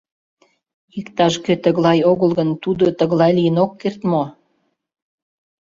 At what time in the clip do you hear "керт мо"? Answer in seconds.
3.81-4.23